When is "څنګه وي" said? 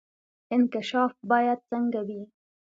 1.69-2.21